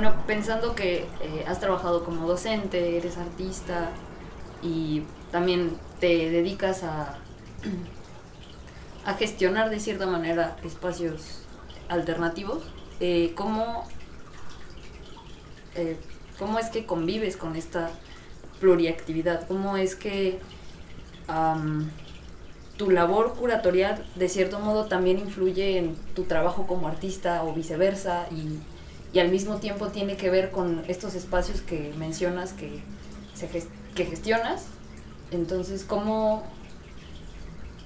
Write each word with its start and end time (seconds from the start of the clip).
bueno, 0.00 0.14
pensando 0.28 0.76
que 0.76 0.98
eh, 0.98 1.44
has 1.48 1.58
trabajado 1.58 2.04
como 2.04 2.28
docente, 2.28 2.96
eres 2.96 3.16
artista 3.16 3.90
y 4.62 5.02
también 5.32 5.76
te 5.98 6.30
dedicas 6.30 6.84
a, 6.84 7.18
a 9.04 9.14
gestionar 9.14 9.70
de 9.70 9.80
cierta 9.80 10.06
manera 10.06 10.56
espacios 10.62 11.40
alternativos, 11.88 12.62
eh, 13.00 13.32
¿cómo, 13.34 13.88
eh, 15.74 15.96
¿cómo 16.38 16.60
es 16.60 16.68
que 16.68 16.86
convives 16.86 17.36
con 17.36 17.56
esta 17.56 17.90
pluriactividad? 18.60 19.48
¿Cómo 19.48 19.76
es 19.76 19.96
que 19.96 20.38
tu 22.76 22.90
labor 22.92 23.34
curatorial 23.34 24.06
de 24.14 24.28
cierto 24.28 24.60
modo 24.60 24.84
también 24.84 25.18
influye 25.18 25.76
en 25.76 25.96
tu 26.14 26.22
trabajo 26.22 26.68
como 26.68 26.86
artista 26.86 27.42
o 27.42 27.52
viceversa 27.52 28.28
al 29.16 29.30
mismo 29.30 29.56
tiempo 29.56 29.88
tiene 29.88 30.16
que 30.16 30.30
ver 30.30 30.50
con 30.50 30.84
estos 30.88 31.14
espacios 31.14 31.60
que 31.62 31.92
mencionas 31.96 32.52
que, 32.52 32.80
que 33.94 34.04
gestionas? 34.04 34.66
Entonces, 35.30 35.84
¿cómo, 35.84 36.42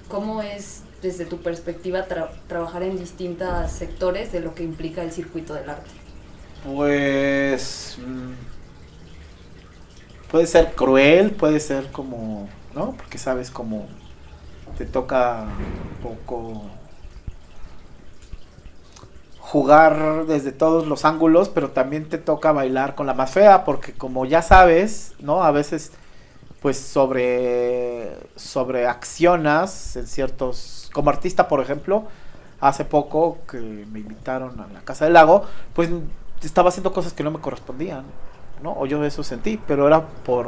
¿cómo 0.09 0.41
es 0.41 0.81
desde 1.01 1.25
tu 1.25 1.37
perspectiva 1.41 2.05
trabajar 2.47 2.83
en 2.83 2.97
distintos 2.97 3.71
sectores 3.71 4.31
de 4.31 4.39
lo 4.39 4.55
que 4.55 4.63
implica 4.63 5.03
el 5.03 5.11
circuito 5.11 5.53
del 5.53 5.69
arte? 5.69 5.89
Pues 6.63 7.97
mm, 8.05 8.31
puede 10.31 10.47
ser 10.47 10.73
cruel, 10.75 11.31
puede 11.31 11.59
ser 11.59 11.91
como, 11.91 12.47
¿no? 12.73 12.93
Porque 12.93 13.17
sabes 13.17 13.51
cómo 13.51 13.87
te 14.77 14.85
toca 14.85 15.43
un 15.43 16.01
poco 16.01 16.63
jugar 19.53 20.25
desde 20.25 20.51
todos 20.51 20.87
los 20.87 21.05
ángulos, 21.05 21.47
pero 21.47 21.69
también 21.69 22.09
te 22.09 22.17
toca 22.17 22.51
bailar 22.51 22.95
con 22.95 23.05
la 23.05 23.13
más 23.13 23.29
fea, 23.29 23.65
porque 23.65 23.93
como 23.93 24.25
ya 24.25 24.41
sabes, 24.41 25.13
¿no? 25.19 25.43
A 25.43 25.51
veces 25.51 25.91
pues 26.59 26.79
sobre 26.79 28.17
sobre 28.35 28.87
accionas 28.87 29.95
en 29.95 30.07
ciertos 30.07 30.89
como 30.91 31.11
artista, 31.11 31.47
por 31.47 31.61
ejemplo, 31.61 32.05
hace 32.61 32.83
poco 32.83 33.37
que 33.47 33.59
me 33.59 33.99
invitaron 33.99 34.59
a 34.59 34.73
la 34.73 34.81
Casa 34.81 35.05
del 35.05 35.13
Lago, 35.13 35.43
pues 35.75 35.87
estaba 36.41 36.69
haciendo 36.69 36.91
cosas 36.91 37.13
que 37.13 37.23
no 37.23 37.29
me 37.29 37.37
correspondían, 37.37 38.05
¿no? 38.63 38.73
O 38.73 38.87
yo 38.87 39.05
eso 39.05 39.21
sentí, 39.21 39.61
pero 39.67 39.85
era 39.85 40.01
por 40.25 40.47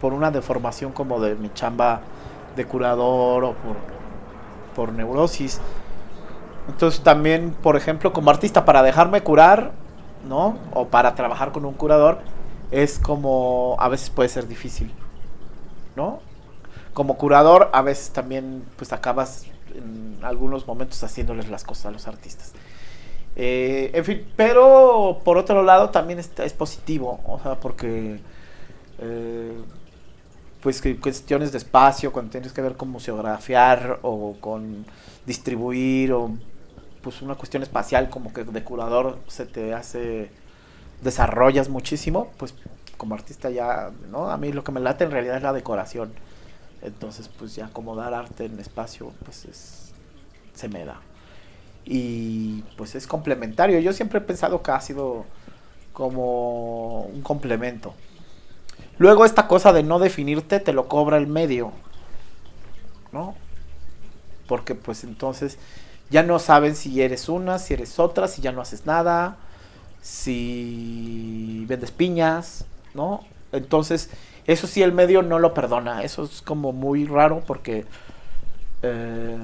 por 0.00 0.14
una 0.14 0.30
deformación 0.30 0.92
como 0.92 1.20
de 1.20 1.34
mi 1.34 1.52
chamba 1.52 2.00
de 2.56 2.64
curador 2.64 3.44
o 3.44 3.52
por, 3.52 3.76
por 4.74 4.94
neurosis. 4.94 5.60
Entonces 6.70 7.00
también, 7.00 7.50
por 7.62 7.76
ejemplo, 7.76 8.12
como 8.12 8.30
artista, 8.30 8.64
para 8.64 8.82
dejarme 8.82 9.22
curar, 9.22 9.72
¿no? 10.28 10.56
O 10.72 10.86
para 10.86 11.14
trabajar 11.14 11.50
con 11.52 11.64
un 11.64 11.74
curador, 11.74 12.18
es 12.70 12.98
como, 12.98 13.76
a 13.80 13.88
veces 13.88 14.10
puede 14.10 14.28
ser 14.28 14.46
difícil, 14.46 14.92
¿no? 15.96 16.20
Como 16.94 17.16
curador, 17.16 17.70
a 17.72 17.82
veces 17.82 18.10
también, 18.10 18.64
pues 18.76 18.92
acabas 18.92 19.46
en 19.74 20.18
algunos 20.22 20.66
momentos 20.66 21.02
haciéndoles 21.02 21.48
las 21.48 21.64
cosas 21.64 21.86
a 21.86 21.90
los 21.90 22.06
artistas. 22.06 22.52
Eh, 23.34 23.90
en 23.92 24.04
fin, 24.04 24.26
pero 24.36 25.20
por 25.24 25.38
otro 25.38 25.62
lado 25.62 25.90
también 25.90 26.18
es, 26.18 26.30
es 26.38 26.52
positivo, 26.52 27.20
o 27.26 27.40
sea, 27.40 27.56
porque 27.56 28.20
eh, 28.98 29.58
pues 30.60 30.82
cuestiones 31.00 31.52
de 31.52 31.58
espacio, 31.58 32.12
cuando 32.12 32.30
tienes 32.30 32.52
que 32.52 32.62
ver 32.62 32.76
con 32.76 32.90
museografiar 32.90 33.98
o 34.02 34.36
con 34.40 34.84
distribuir 35.26 36.12
o 36.12 36.32
pues 37.02 37.22
una 37.22 37.34
cuestión 37.34 37.62
espacial 37.62 38.10
como 38.10 38.32
que 38.32 38.44
de 38.44 38.64
curador 38.64 39.18
se 39.28 39.46
te 39.46 39.74
hace 39.74 40.30
desarrollas 41.02 41.68
muchísimo, 41.68 42.30
pues 42.36 42.54
como 42.96 43.14
artista 43.14 43.48
ya, 43.50 43.90
¿no? 44.10 44.30
A 44.30 44.36
mí 44.36 44.52
lo 44.52 44.62
que 44.62 44.72
me 44.72 44.80
late 44.80 45.04
en 45.04 45.10
realidad 45.10 45.36
es 45.36 45.42
la 45.42 45.52
decoración. 45.52 46.12
Entonces, 46.82 47.28
pues 47.28 47.54
ya 47.54 47.66
acomodar 47.66 48.14
arte 48.14 48.46
en 48.46 48.58
espacio, 48.58 49.12
pues 49.24 49.44
es, 49.44 49.92
se 50.54 50.68
me 50.68 50.84
da. 50.84 51.00
Y 51.84 52.62
pues 52.76 52.94
es 52.94 53.06
complementario. 53.06 53.80
Yo 53.80 53.92
siempre 53.92 54.18
he 54.18 54.22
pensado 54.22 54.62
que 54.62 54.70
ha 54.70 54.80
sido 54.80 55.24
como 55.92 57.02
un 57.02 57.22
complemento. 57.22 57.94
Luego 58.98 59.24
esta 59.24 59.48
cosa 59.48 59.72
de 59.72 59.82
no 59.82 59.98
definirte 59.98 60.60
te 60.60 60.72
lo 60.72 60.88
cobra 60.88 61.16
el 61.16 61.26
medio, 61.26 61.72
¿no? 63.12 63.34
Porque 64.46 64.74
pues 64.74 65.04
entonces 65.04 65.58
ya 66.10 66.22
no 66.22 66.38
saben 66.38 66.76
si 66.76 67.02
eres 67.02 67.28
una, 67.28 67.58
si 67.58 67.74
eres 67.74 67.98
otra, 67.98 68.28
si 68.28 68.42
ya 68.42 68.52
no 68.52 68.60
haces 68.60 68.86
nada, 68.86 69.36
si 70.02 71.64
vendes 71.68 71.90
piñas, 71.90 72.64
¿no? 72.94 73.24
Entonces, 73.52 74.10
eso 74.46 74.66
sí 74.66 74.82
el 74.82 74.92
medio 74.92 75.22
no 75.22 75.38
lo 75.38 75.54
perdona, 75.54 76.02
eso 76.02 76.24
es 76.24 76.42
como 76.42 76.72
muy 76.72 77.06
raro 77.06 77.42
porque 77.46 77.84
eh, 78.82 79.38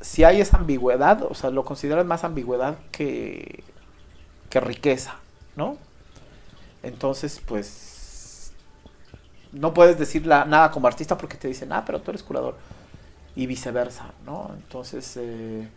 si 0.00 0.24
hay 0.24 0.40
esa 0.40 0.58
ambigüedad, 0.58 1.22
o 1.22 1.34
sea, 1.34 1.50
lo 1.50 1.64
consideran 1.64 2.06
más 2.06 2.24
ambigüedad 2.24 2.76
que, 2.92 3.64
que 4.48 4.60
riqueza, 4.60 5.16
¿no? 5.56 5.76
Entonces, 6.82 7.40
pues 7.44 8.52
no 9.52 9.74
puedes 9.74 9.98
decir 9.98 10.26
nada 10.26 10.70
como 10.70 10.86
artista 10.86 11.18
porque 11.18 11.36
te 11.36 11.48
dicen, 11.48 11.72
ah, 11.72 11.84
pero 11.84 12.00
tú 12.00 12.10
eres 12.10 12.22
curador. 12.22 12.56
Y 13.36 13.46
viceversa, 13.46 14.06
¿no? 14.24 14.50
Entonces, 14.56 15.16
eh, 15.16 15.68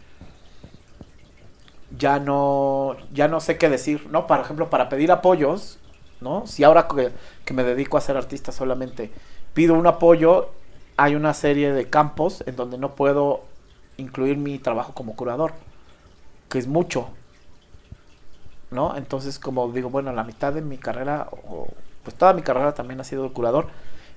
ya 1.98 2.20
no, 2.20 2.96
ya 3.14 3.28
no 3.28 3.40
sé 3.40 3.58
qué 3.58 3.70
decir, 3.70 4.08
¿no? 4.10 4.28
Por 4.28 4.40
ejemplo, 4.40 4.70
para 4.70 4.90
pedir 4.90 5.12
apoyos, 5.12 5.80
¿no? 6.22 6.48
Si 6.48 6.64
ahora 6.64 6.88
que, 6.88 7.12
que 7.46 7.54
me 7.54 7.64
dedico 7.64 7.98
a 7.98 8.02
ser 8.02 8.18
artista 8.18 8.52
solamente 8.52 9.12
pido 9.54 9.76
un 9.76 9.88
apoyo, 9.88 10.50
hay 10.98 11.16
una 11.16 11.34
serie 11.34 11.72
de 11.74 11.90
campos 11.90 12.44
en 12.48 12.56
donde 12.56 12.78
no 12.78 12.96
puedo 12.96 13.42
incluir 13.98 14.38
mi 14.38 14.60
trabajo 14.60 14.94
como 14.94 15.16
curador, 15.16 15.54
que 16.50 16.60
es 16.60 16.68
mucho, 16.68 17.10
¿no? 18.72 18.96
Entonces, 18.98 19.40
como 19.40 19.72
digo, 19.72 19.90
bueno, 19.90 20.12
la 20.14 20.24
mitad 20.24 20.54
de 20.54 20.62
mi 20.62 20.78
carrera, 20.78 21.28
o 21.32 21.68
pues 22.04 22.16
toda 22.16 22.34
mi 22.34 22.42
carrera 22.42 22.74
también 22.74 23.00
ha 23.00 23.04
sido 23.04 23.32
curador. 23.34 23.68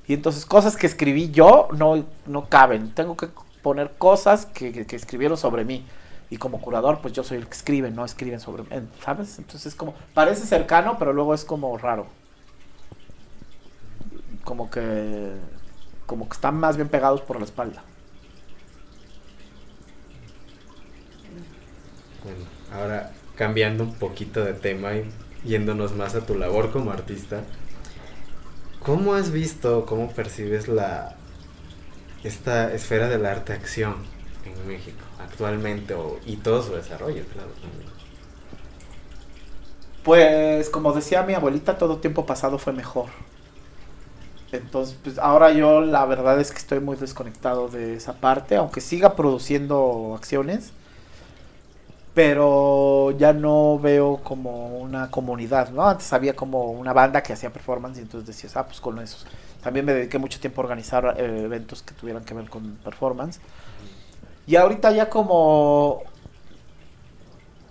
Y 0.08 0.14
entonces 0.14 0.46
cosas 0.46 0.76
que 0.76 0.86
escribí 0.86 1.30
yo 1.30 1.68
no, 1.72 2.04
no 2.26 2.46
caben. 2.48 2.92
Tengo 2.94 3.16
que 3.16 3.28
poner 3.62 3.92
cosas 3.98 4.46
que, 4.46 4.86
escribieron 4.90 5.36
sobre 5.36 5.64
mí. 5.64 5.84
Y 6.28 6.38
como 6.38 6.60
curador, 6.60 7.00
pues 7.00 7.14
yo 7.14 7.22
soy 7.22 7.38
el 7.38 7.46
que 7.46 7.54
escribe, 7.54 7.90
no 7.90 8.04
escriben 8.04 8.40
sobre. 8.40 8.64
¿Sabes? 9.04 9.38
Entonces 9.38 9.66
es 9.66 9.74
como, 9.74 9.94
parece 10.12 10.44
cercano, 10.44 10.96
pero 10.98 11.12
luego 11.12 11.34
es 11.34 11.44
como 11.44 11.76
raro. 11.78 12.06
Como 14.42 14.70
que, 14.70 15.32
como 16.06 16.28
que 16.28 16.34
están 16.34 16.58
más 16.58 16.76
bien 16.76 16.88
pegados 16.88 17.20
por 17.20 17.38
la 17.38 17.44
espalda. 17.44 17.84
Bueno, 22.24 22.44
ahora 22.72 23.12
cambiando 23.36 23.84
un 23.84 23.94
poquito 23.94 24.44
de 24.44 24.54
tema 24.54 24.94
y 24.94 25.08
yéndonos 25.44 25.94
más 25.94 26.16
a 26.16 26.26
tu 26.26 26.34
labor 26.34 26.72
como 26.72 26.90
artista. 26.90 27.42
¿Cómo 28.82 29.14
has 29.14 29.30
visto, 29.30 29.86
cómo 29.86 30.10
percibes 30.10 30.66
la 30.66 31.16
esta 32.24 32.72
esfera 32.72 33.08
del 33.08 33.26
arte 33.26 33.52
acción 33.52 33.94
en 34.44 34.66
México 34.66 35.05
actualmente 35.20 35.94
y 36.24 36.36
todo 36.36 36.62
su 36.62 36.72
desarrollo, 36.74 37.24
claro 37.32 37.48
Pues 40.04 40.68
como 40.70 40.92
decía 40.92 41.22
mi 41.22 41.34
abuelita, 41.34 41.78
todo 41.78 41.98
tiempo 41.98 42.26
pasado 42.26 42.58
fue 42.58 42.72
mejor. 42.72 43.06
Entonces, 44.52 44.96
pues 45.02 45.18
ahora 45.18 45.52
yo 45.52 45.80
la 45.80 46.06
verdad 46.06 46.40
es 46.40 46.52
que 46.52 46.58
estoy 46.58 46.80
muy 46.80 46.96
desconectado 46.96 47.68
de 47.68 47.96
esa 47.96 48.14
parte, 48.14 48.56
aunque 48.56 48.80
siga 48.80 49.16
produciendo 49.16 50.14
acciones 50.16 50.72
pero 52.16 53.10
ya 53.18 53.34
no 53.34 53.78
veo 53.78 54.22
como 54.24 54.78
una 54.78 55.10
comunidad, 55.10 55.68
¿no? 55.68 55.86
Antes 55.86 56.14
había 56.14 56.34
como 56.34 56.70
una 56.70 56.94
banda 56.94 57.22
que 57.22 57.34
hacía 57.34 57.52
performance 57.52 57.98
y 57.98 58.00
entonces 58.00 58.26
decías, 58.26 58.56
ah, 58.56 58.64
pues 58.64 58.80
con 58.80 58.98
esos. 59.00 59.26
También 59.62 59.84
me 59.84 59.92
dediqué 59.92 60.18
mucho 60.18 60.40
tiempo 60.40 60.62
a 60.62 60.64
organizar 60.64 61.14
eh, 61.18 61.42
eventos 61.44 61.82
que 61.82 61.92
tuvieran 61.92 62.24
que 62.24 62.32
ver 62.32 62.48
con 62.48 62.76
performance. 62.76 63.38
Y 64.46 64.56
ahorita 64.56 64.92
ya 64.92 65.10
como 65.10 66.02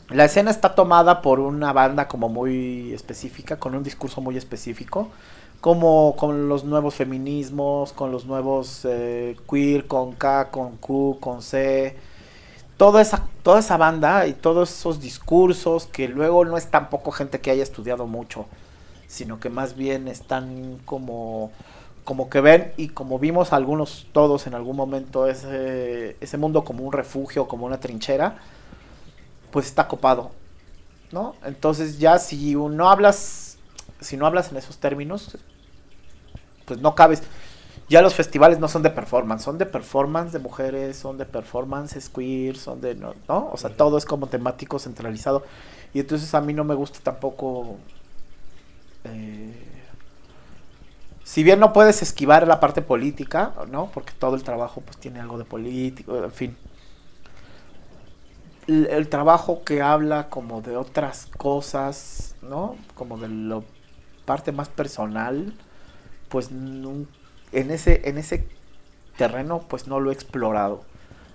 la 0.09 0.25
escena 0.25 0.51
está 0.51 0.75
tomada 0.75 1.21
por 1.21 1.39
una 1.39 1.73
banda 1.73 2.07
como 2.07 2.29
muy 2.29 2.93
específica, 2.93 3.57
con 3.57 3.75
un 3.75 3.83
discurso 3.83 4.21
muy 4.21 4.37
específico, 4.37 5.09
como 5.61 6.15
con 6.15 6.47
los 6.47 6.63
nuevos 6.63 6.95
feminismos, 6.95 7.91
con 7.91 8.11
los 8.11 8.25
nuevos 8.25 8.81
eh, 8.83 9.35
queer, 9.49 9.87
con 9.87 10.13
K, 10.13 10.51
con 10.51 10.77
Q, 10.77 11.17
con 11.19 11.41
C. 11.41 11.97
Toda 12.77 13.01
esa, 13.01 13.25
toda 13.41 13.59
esa 13.61 13.77
banda 13.77 14.27
y 14.27 14.33
todos 14.33 14.69
esos 14.69 14.99
discursos 14.99 15.87
que 15.87 16.07
luego 16.07 16.45
no 16.45 16.57
es 16.57 16.69
tampoco 16.69 17.11
gente 17.11 17.39
que 17.39 17.49
haya 17.51 17.63
estudiado 17.63 18.05
mucho, 18.05 18.45
sino 19.07 19.39
que 19.39 19.49
más 19.49 19.75
bien 19.75 20.07
están 20.07 20.77
como, 20.85 21.51
como 22.05 22.29
que 22.29 22.39
ven 22.39 22.71
y 22.77 22.89
como 22.89 23.19
vimos 23.19 23.51
algunos 23.51 24.07
todos 24.13 24.47
en 24.47 24.53
algún 24.53 24.77
momento 24.77 25.27
ese, 25.27 26.15
ese 26.21 26.37
mundo 26.37 26.63
como 26.63 26.85
un 26.85 26.93
refugio, 26.93 27.47
como 27.47 27.65
una 27.65 27.79
trinchera, 27.79 28.37
pues 29.51 29.65
está 29.65 29.87
copado. 29.87 30.31
¿no? 31.11 31.35
Entonces 31.43 31.99
ya 31.99 32.19
si 32.19 32.55
no 32.55 32.89
hablas, 32.89 33.57
si 34.01 34.17
no 34.17 34.25
hablas 34.25 34.51
en 34.51 34.57
esos 34.57 34.77
términos, 34.77 35.37
pues 36.65 36.79
no 36.79 36.95
cabes. 36.95 37.23
Ya 37.87 38.01
los 38.01 38.15
festivales 38.15 38.59
no 38.59 38.67
son 38.67 38.81
de 38.81 38.89
performance, 38.89 39.43
son 39.43 39.57
de 39.57 39.65
performance 39.65 40.31
de 40.31 40.39
mujeres, 40.39 40.97
son 40.97 41.17
de 41.17 41.25
performance 41.25 42.09
queer, 42.09 42.57
son 42.57 42.81
de, 42.81 42.95
¿no? 42.95 43.13
¿no? 43.27 43.49
O 43.51 43.57
sea, 43.57 43.69
todo 43.69 43.97
es 43.97 44.05
como 44.05 44.27
temático 44.27 44.79
centralizado. 44.79 45.43
Y 45.93 45.99
entonces 45.99 46.33
a 46.33 46.41
mí 46.41 46.53
no 46.53 46.63
me 46.63 46.75
gusta 46.75 46.99
tampoco... 47.01 47.77
Eh, 49.03 49.74
si 51.25 51.43
bien 51.43 51.59
no 51.59 51.73
puedes 51.73 52.03
esquivar 52.03 52.47
la 52.47 52.59
parte 52.59 52.83
política, 52.83 53.51
¿no? 53.71 53.89
Porque 53.91 54.13
todo 54.13 54.35
el 54.35 54.43
trabajo 54.43 54.81
pues 54.81 54.97
tiene 54.97 55.19
algo 55.19 55.39
de 55.39 55.43
político, 55.43 56.23
en 56.23 56.31
fin. 56.31 56.57
El, 58.67 59.09
trabajo 59.09 59.63
que 59.63 59.81
habla 59.81 60.29
como 60.29 60.61
de 60.61 60.77
otras 60.77 61.27
cosas, 61.37 62.35
¿no? 62.43 62.75
Como 62.93 63.17
de 63.17 63.27
la 63.27 63.61
parte 64.25 64.51
más 64.51 64.69
personal, 64.69 65.55
pues 66.29 66.51
en 66.51 67.07
ese, 67.71 68.07
en 68.07 68.19
ese 68.19 68.47
terreno 69.17 69.65
pues 69.67 69.87
no 69.87 69.99
lo 69.99 70.11
he 70.11 70.13
explorado. 70.13 70.83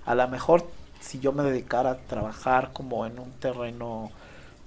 A 0.07 0.15
lo 0.15 0.29
mejor 0.29 0.69
si 1.01 1.19
yo 1.19 1.33
me 1.33 1.43
dedicara 1.43 1.91
a 1.91 1.99
trabajar 1.99 2.73
como 2.73 3.07
en 3.07 3.19
un 3.19 3.33
terreno, 3.33 4.13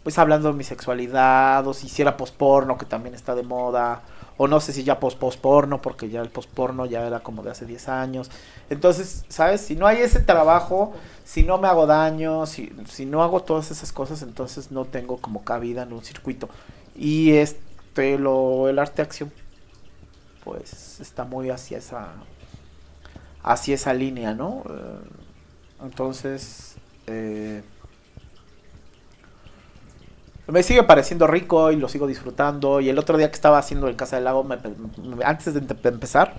pues 0.03 0.19
hablando 0.19 0.51
de 0.51 0.57
mi 0.57 0.65
sexualidad, 0.65 1.65
o 1.65 1.73
si 1.73 1.87
hiciera 1.87 2.17
posporno, 2.17 2.77
que 2.77 2.85
también 2.85 3.15
está 3.15 3.35
de 3.35 3.43
moda, 3.43 4.01
o 4.38 4.47
no 4.47 4.59
sé 4.59 4.74
si 4.74 4.83
ya 4.83 5.00
post 5.00 5.19
porno 5.39 5.81
porque 5.81 6.09
ya 6.09 6.21
el 6.21 6.30
post-porno 6.30 6.85
ya 6.85 7.06
era 7.06 7.19
como 7.19 7.44
de 7.44 7.51
hace 7.51 7.65
10 7.65 7.89
años. 7.89 8.31
Entonces, 8.69 9.25
¿sabes? 9.30 9.62
Si 9.62 9.75
no 9.75 9.85
hay 9.85 9.97
ese 9.97 10.19
trabajo, 10.19 10.94
si 11.24 11.44
no 11.44 11.57
me 11.57 11.68
hago 11.68 11.85
daño, 11.85 12.45
si, 12.45 12.71
si 12.89 13.06
no 13.06 13.24
hago 13.24 13.44
todas 13.44 13.71
esas 13.71 13.91
cosas, 13.91 14.21
entonces 14.24 14.71
no 14.71 14.85
tengo 14.85 15.18
como 15.18 15.44
cabida 15.44 15.83
en 15.83 15.94
un 15.94 16.03
circuito. 16.03 16.50
Y 16.95 17.33
este, 17.33 18.18
lo, 18.18 18.69
el 18.69 18.80
arte 18.80 19.01
acción, 19.01 19.31
pues 20.44 21.00
está 21.00 21.24
muy 21.24 21.50
hacia 21.50 21.77
esa, 21.77 22.13
hacia 23.44 23.75
esa 23.75 23.94
línea, 23.94 24.33
¿no? 24.33 24.63
Eh, 24.69 25.83
entonces, 25.83 26.75
eh, 27.07 27.62
me 30.48 30.63
sigue 30.63 30.84
pareciendo 30.84 31.28
rico 31.28 31.72
y 31.72 31.78
lo 31.78 31.88
sigo 31.88 32.07
disfrutando. 32.07 32.81
Y 32.81 32.90
el 32.90 33.00
otro 33.00 33.18
día 33.18 33.30
que 33.30 33.36
estaba 33.36 33.57
haciendo 33.57 33.88
el 33.88 33.95
Casa 33.95 34.18
del 34.18 34.25
Lago, 34.25 34.45
antes 35.24 35.54
de, 35.54 35.62
empezar, 35.84 36.34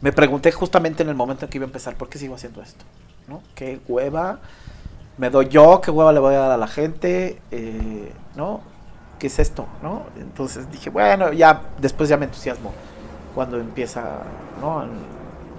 me 0.00 0.12
pregunté 0.12 0.52
justamente 0.52 1.02
en 1.02 1.08
el 1.08 1.14
momento 1.14 1.44
en 1.44 1.50
que 1.50 1.58
iba 1.58 1.64
a 1.64 1.68
empezar, 1.68 1.96
¿por 1.96 2.08
qué 2.08 2.18
sigo 2.18 2.34
haciendo 2.34 2.62
esto? 2.62 2.84
¿No? 3.28 3.42
¿Qué 3.54 3.80
hueva 3.88 4.38
me 5.18 5.28
doy 5.28 5.48
yo? 5.48 5.80
¿Qué 5.82 5.90
hueva 5.90 6.12
le 6.12 6.20
voy 6.20 6.34
a 6.34 6.38
dar 6.38 6.50
a 6.52 6.56
la 6.56 6.66
gente? 6.66 7.42
Eh, 7.50 8.12
¿No? 8.36 8.60
¿Qué 9.18 9.26
es 9.26 9.38
esto? 9.38 9.66
¿No? 9.82 10.04
Entonces 10.16 10.70
dije, 10.72 10.88
bueno, 10.88 11.32
ya 11.32 11.62
después 11.78 12.08
ya 12.08 12.16
me 12.16 12.24
entusiasmo 12.24 12.72
cuando 13.34 13.58
empieza, 13.58 14.02
¿no? 14.60 14.86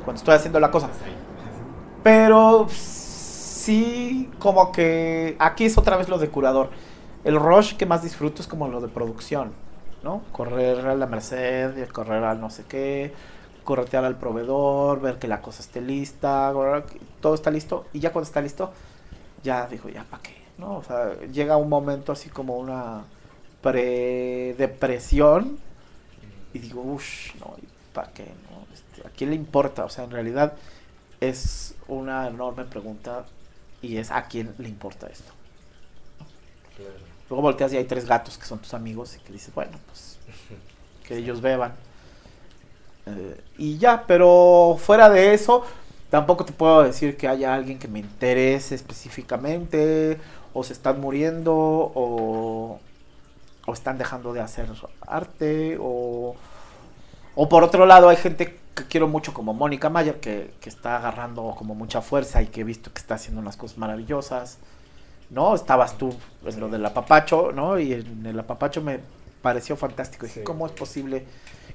Cuando 0.04 0.18
estoy 0.18 0.34
haciendo 0.34 0.60
la 0.60 0.72
cosa. 0.72 0.90
Pero 2.02 2.68
sí, 2.72 4.32
como 4.40 4.72
que 4.72 5.36
aquí 5.38 5.66
es 5.66 5.78
otra 5.78 5.96
vez 5.96 6.10
lo 6.10 6.18
de 6.18 6.30
curador 6.30 6.70
el 7.24 7.40
rush 7.40 7.76
que 7.76 7.86
más 7.86 8.04
disfruto 8.04 8.42
es 8.42 8.48
como 8.48 8.68
lo 8.68 8.82
de 8.82 8.88
producción, 8.88 9.52
¿no? 10.04 10.24
Correr 10.32 10.86
a 10.88 10.96
la 10.96 11.06
merced, 11.06 11.88
correr 11.90 12.24
al 12.24 12.40
no 12.40 12.50
sé 12.50 12.64
qué, 12.68 13.14
corretear 13.64 14.06
al 14.06 14.18
proveedor, 14.18 15.02
ver 15.02 15.20
que 15.20 15.28
la 15.28 15.42
cosa 15.42 15.62
esté 15.62 15.82
lista, 15.82 16.54
todo 17.20 17.36
está 17.36 17.52
listo, 17.52 17.86
y 17.94 18.00
ya 18.00 18.12
cuando 18.12 18.28
está 18.28 18.42
listo, 18.42 18.72
ya 19.44 19.68
digo, 19.68 19.90
ya, 19.90 20.04
¿para 20.04 20.24
qué? 20.24 20.42
¿No? 20.58 20.78
O 20.78 20.84
sea, 20.84 21.20
llega 21.32 21.58
un 21.58 21.70
momento 21.70 22.12
así 22.12 22.30
como 22.30 22.58
una 22.58 23.04
pre-depresión, 23.62 25.60
y 26.54 26.60
digo, 26.60 26.82
uff, 26.82 27.36
no, 27.40 27.56
¿para 27.94 28.12
qué? 28.12 28.26
No? 28.26 28.66
Este, 28.74 29.08
¿A 29.08 29.12
quién 29.12 29.30
le 29.30 29.36
importa? 29.36 29.86
O 29.86 29.90
sea, 29.90 30.04
en 30.04 30.12
realidad 30.12 30.54
es 31.20 31.76
una 31.88 32.28
enorme 32.28 32.66
pregunta, 32.66 33.26
y 33.82 33.98
es 33.98 34.12
¿a 34.12 34.26
quién 34.26 34.54
le 34.58 34.70
importa 34.70 35.08
esto? 35.08 35.32
Luego 37.32 37.44
volteas 37.44 37.72
y 37.72 37.78
hay 37.78 37.86
tres 37.86 38.06
gatos 38.06 38.38
que 38.38 38.46
son 38.46 38.60
tus 38.60 38.74
amigos 38.74 39.16
y 39.16 39.20
que 39.20 39.32
dices, 39.32 39.56
bueno, 39.56 39.72
pues 39.86 40.20
que 41.08 41.16
ellos 41.16 41.40
beban. 41.40 41.72
Eh, 43.06 43.42
y 43.58 43.78
ya, 43.78 44.04
pero 44.06 44.76
fuera 44.78 45.10
de 45.10 45.34
eso, 45.34 45.64
tampoco 46.10 46.44
te 46.44 46.52
puedo 46.52 46.84
decir 46.84 47.16
que 47.16 47.30
haya 47.30 47.54
alguien 47.54 47.80
que 47.80 47.88
me 47.88 48.00
interese 48.00 48.76
específicamente, 48.76 50.20
o 50.54 50.62
se 50.66 50.74
están 50.74 51.00
muriendo, 51.00 51.54
o, 51.56 52.82
o 53.66 53.74
están 53.74 53.98
dejando 53.98 54.34
de 54.34 54.42
hacer 54.42 54.68
arte, 55.08 55.78
o, 55.80 56.36
o 57.36 57.48
por 57.48 57.64
otro 57.64 57.86
lado 57.86 58.10
hay 58.10 58.18
gente 58.18 58.60
que 58.76 58.84
quiero 58.90 59.08
mucho 59.08 59.34
como 59.34 59.54
Mónica 59.54 59.90
Mayer, 59.90 60.20
que, 60.20 60.54
que 60.60 60.68
está 60.68 60.98
agarrando 60.98 61.56
como 61.58 61.76
mucha 61.76 62.02
fuerza 62.02 62.42
y 62.42 62.48
que 62.48 62.60
he 62.60 62.66
visto 62.66 62.92
que 62.92 63.00
está 63.00 63.16
haciendo 63.16 63.40
unas 63.40 63.56
cosas 63.56 63.78
maravillosas. 63.78 64.58
¿No? 65.32 65.56
Estabas 65.56 65.98
tú 65.98 66.14
en 66.46 66.60
lo 66.60 66.70
del 66.70 66.86
apapacho, 66.86 67.52
¿no? 67.52 67.80
Y 67.80 67.94
en 67.94 68.26
el 68.26 68.40
apapacho 68.40 68.82
me 68.82 69.00
pareció 69.42 69.76
fantástico. 69.76 70.26
Dije, 70.26 70.44
¿cómo 70.44 70.66
es 70.68 70.74
posible 70.74 71.26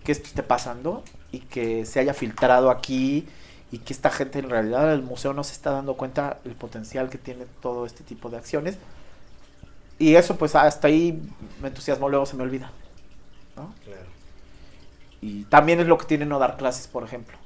que 0.04 0.12
esto 0.12 0.26
esté 0.26 0.42
pasando 0.42 1.02
y 1.32 1.40
que 1.40 1.84
se 1.84 1.98
haya 1.98 2.14
filtrado 2.14 2.70
aquí 2.70 3.26
y 3.72 3.78
que 3.78 3.92
esta 3.92 4.10
gente 4.10 4.38
en 4.38 4.50
realidad 4.50 4.92
el 4.92 5.02
museo 5.02 5.32
no 5.32 5.42
se 5.42 5.52
está 5.52 5.70
dando 5.70 5.96
cuenta 5.96 6.38
el 6.44 6.54
potencial 6.54 7.10
que 7.10 7.18
tiene 7.18 7.46
todo 7.60 7.86
este 7.86 8.04
tipo 8.04 8.28
de 8.28 8.36
acciones? 8.36 8.76
Y 9.98 10.14
eso 10.14 10.36
pues 10.36 10.54
hasta 10.54 10.88
ahí 10.88 11.20
me 11.60 11.68
entusiasmó, 11.68 12.08
luego 12.10 12.26
se 12.26 12.36
me 12.36 12.42
olvida, 12.42 12.70
¿no? 13.56 13.72
Claro. 13.84 14.06
Y 15.22 15.44
también 15.44 15.80
es 15.80 15.86
lo 15.86 15.96
que 15.96 16.04
tiene 16.04 16.26
no 16.26 16.38
dar 16.38 16.58
clases, 16.58 16.86
por 16.86 17.02
ejemplo, 17.02 17.38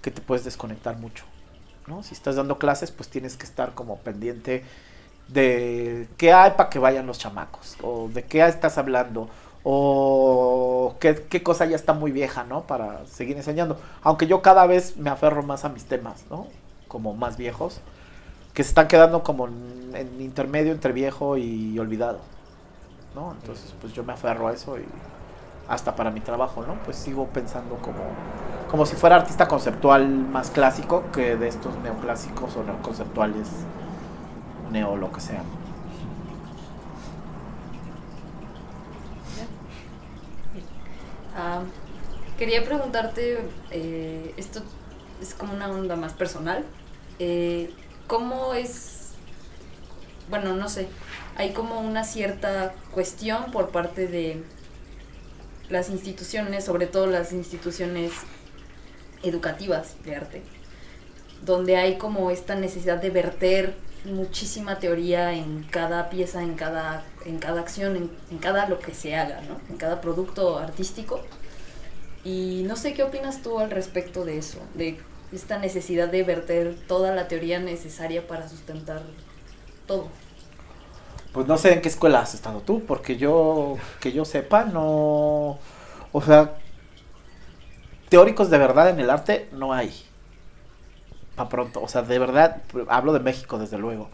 que 0.00 0.12
te 0.12 0.22
puedes 0.22 0.44
desconectar 0.44 0.96
mucho, 0.96 1.24
¿no? 1.88 2.04
Si 2.04 2.14
estás 2.14 2.36
dando 2.36 2.58
clases, 2.58 2.92
pues 2.92 3.08
tienes 3.08 3.36
que 3.36 3.44
estar 3.44 3.74
como 3.74 3.98
pendiente 3.98 4.64
de 5.28 6.08
qué 6.16 6.32
hay 6.32 6.52
para 6.52 6.70
que 6.70 6.78
vayan 6.78 7.06
los 7.06 7.18
chamacos, 7.18 7.76
o 7.82 8.08
de 8.12 8.24
qué 8.24 8.46
estás 8.46 8.78
hablando, 8.78 9.28
o 9.64 10.94
qué, 11.00 11.42
cosa 11.42 11.66
ya 11.66 11.76
está 11.76 11.92
muy 11.92 12.12
vieja, 12.12 12.44
¿no? 12.44 12.62
Para 12.62 13.04
seguir 13.06 13.36
enseñando. 13.36 13.78
Aunque 14.02 14.26
yo 14.26 14.40
cada 14.42 14.66
vez 14.66 14.96
me 14.96 15.10
aferro 15.10 15.42
más 15.42 15.64
a 15.64 15.68
mis 15.68 15.84
temas, 15.86 16.24
¿no? 16.30 16.46
Como 16.88 17.14
más 17.14 17.36
viejos, 17.36 17.80
que 18.54 18.62
se 18.62 18.68
están 18.68 18.86
quedando 18.86 19.22
como 19.22 19.48
en, 19.48 20.20
intermedio 20.20 20.72
entre 20.72 20.92
viejo 20.92 21.36
y 21.36 21.78
olvidado, 21.78 22.20
¿no? 23.14 23.32
Entonces, 23.32 23.74
pues 23.80 23.92
yo 23.92 24.04
me 24.04 24.12
aferro 24.12 24.48
a 24.48 24.52
eso 24.52 24.78
y 24.78 24.84
hasta 25.68 25.96
para 25.96 26.10
mi 26.10 26.20
trabajo, 26.20 26.64
¿no? 26.64 26.74
Pues 26.84 26.96
sigo 26.96 27.26
pensando 27.26 27.76
como, 27.76 27.98
como 28.70 28.86
si 28.86 28.94
fuera 28.94 29.16
artista 29.16 29.48
conceptual 29.48 30.08
más 30.08 30.50
clásico 30.50 31.02
que 31.12 31.36
de 31.36 31.48
estos 31.48 31.76
neoclásicos 31.78 32.56
o 32.56 32.62
neoconceptuales 32.62 33.48
neo 34.70 34.96
lo 34.96 35.12
que 35.12 35.20
sea. 35.20 35.42
Ah, 41.36 41.62
quería 42.38 42.64
preguntarte, 42.64 43.38
eh, 43.70 44.32
esto 44.38 44.62
es 45.20 45.34
como 45.34 45.52
una 45.52 45.68
onda 45.68 45.94
más 45.94 46.14
personal, 46.14 46.64
eh, 47.18 47.70
¿cómo 48.06 48.54
es, 48.54 49.10
bueno, 50.30 50.54
no 50.54 50.68
sé, 50.68 50.88
hay 51.36 51.52
como 51.52 51.80
una 51.80 52.04
cierta 52.04 52.74
cuestión 52.90 53.50
por 53.52 53.68
parte 53.68 54.06
de 54.06 54.42
las 55.68 55.90
instituciones, 55.90 56.64
sobre 56.64 56.86
todo 56.86 57.06
las 57.06 57.32
instituciones 57.32 58.12
educativas 59.22 59.96
de 60.04 60.16
arte, 60.16 60.42
donde 61.44 61.76
hay 61.76 61.98
como 61.98 62.30
esta 62.30 62.54
necesidad 62.54 62.96
de 62.96 63.10
verter 63.10 63.76
muchísima 64.04 64.78
teoría 64.78 65.32
en 65.32 65.64
cada 65.64 66.10
pieza, 66.10 66.42
en 66.42 66.54
cada, 66.54 67.04
en 67.24 67.38
cada 67.38 67.60
acción, 67.60 68.10
en, 68.30 68.38
cada 68.38 68.68
lo 68.68 68.78
que 68.78 68.94
se 68.94 69.16
haga, 69.16 69.40
¿no? 69.42 69.58
En 69.68 69.76
cada 69.76 70.00
producto 70.00 70.58
artístico. 70.58 71.20
Y 72.24 72.64
no 72.66 72.76
sé 72.76 72.94
qué 72.94 73.02
opinas 73.02 73.42
tú 73.42 73.58
al 73.58 73.70
respecto 73.70 74.24
de 74.24 74.38
eso, 74.38 74.58
de 74.74 74.98
esta 75.32 75.58
necesidad 75.58 76.08
de 76.08 76.22
verter 76.22 76.76
toda 76.86 77.14
la 77.14 77.28
teoría 77.28 77.58
necesaria 77.58 78.26
para 78.26 78.48
sustentar 78.48 79.02
todo. 79.86 80.08
Pues 81.32 81.46
no 81.46 81.58
sé 81.58 81.74
en 81.74 81.82
qué 81.82 81.88
escuela 81.88 82.20
has 82.20 82.34
estado 82.34 82.60
tú, 82.60 82.84
porque 82.84 83.16
yo, 83.16 83.76
que 84.00 84.12
yo 84.12 84.24
sepa, 84.24 84.64
no... 84.64 85.58
O 86.12 86.22
sea, 86.24 86.54
teóricos 88.08 88.50
de 88.50 88.58
verdad 88.58 88.88
en 88.88 89.00
el 89.00 89.10
arte 89.10 89.48
no 89.52 89.72
hay 89.72 89.92
pronto. 91.36 91.82
O 91.82 91.88
sea, 91.88 92.02
de 92.02 92.18
verdad, 92.18 92.62
hablo 92.88 93.12
de 93.12 93.20
México, 93.20 93.58
desde 93.58 93.78
luego. 93.78 94.08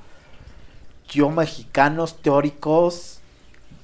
Yo, 1.09 1.31
mexicanos 1.31 2.21
teóricos 2.23 3.21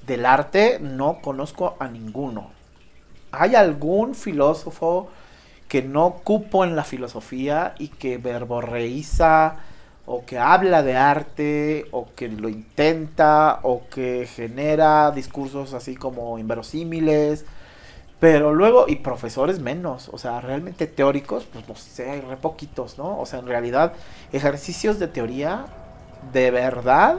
del 0.05 0.25
arte, 0.25 0.79
no 0.79 1.19
conozco 1.21 1.75
a 1.79 1.87
ninguno. 1.87 2.51
¿Hay 3.31 3.55
algún 3.55 4.15
filósofo 4.15 5.09
que 5.67 5.83
no 5.83 6.15
cupo 6.23 6.63
en 6.63 6.75
la 6.75 6.83
filosofía 6.83 7.75
y 7.77 7.89
que 7.89 8.17
verborreiza 8.17 9.57
o 10.11 10.25
que 10.25 10.39
habla 10.39 10.81
de 10.81 10.95
arte, 10.95 11.85
o 11.91 12.07
que 12.15 12.29
lo 12.29 12.49
intenta, 12.49 13.59
o 13.61 13.83
que 13.91 14.27
genera 14.27 15.11
discursos 15.11 15.75
así 15.75 15.95
como 15.95 16.39
inverosímiles, 16.39 17.45
pero 18.19 18.53
luego, 18.53 18.85
y 18.87 18.97
profesores 18.97 19.59
menos, 19.59 20.09
o 20.11 20.17
sea, 20.17 20.41
realmente 20.41 20.87
teóricos, 20.87 21.45
pues 21.45 21.67
no 21.69 21.75
sé, 21.75 22.09
hay 22.09 22.21
re 22.21 22.35
poquitos, 22.35 22.97
¿no? 22.97 23.17
O 23.17 23.25
sea, 23.25 23.39
en 23.39 23.47
realidad, 23.47 23.93
ejercicios 24.33 24.99
de 24.99 25.07
teoría, 25.07 25.65
de 26.33 26.51
verdad, 26.51 27.15